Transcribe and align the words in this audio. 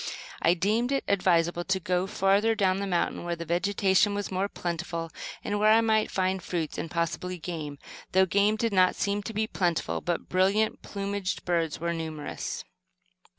I 0.41 0.55
deemed 0.55 0.91
it 0.91 1.03
advisable 1.07 1.63
to 1.65 1.79
go 1.79 2.07
further 2.07 2.55
down 2.55 2.79
the 2.79 2.87
mountain 2.87 3.23
where 3.23 3.35
the 3.35 3.45
vegetation 3.45 4.15
was 4.15 4.31
more 4.31 4.49
plentiful, 4.49 5.11
and 5.43 5.59
where 5.59 5.71
I 5.71 5.81
might 5.81 6.09
find 6.09 6.41
fruits, 6.41 6.79
and 6.79 6.89
possibly 6.89 7.37
game 7.37 7.77
though 8.13 8.25
game 8.25 8.55
did 8.55 8.73
not 8.73 8.95
seem 8.95 9.21
to 9.21 9.31
be 9.31 9.45
plentiful, 9.45 10.01
but 10.01 10.27
brilliant 10.27 10.81
plumaged 10.81 11.45
birds 11.45 11.79
were 11.79 11.93
numerous. 11.93 12.63